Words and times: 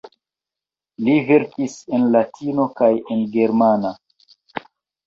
Li 1.09 1.17
verkis 1.27 1.75
en 1.99 2.09
latino 2.17 2.67
kaj 2.81 2.91
en 3.17 3.23
germana. 3.39 3.95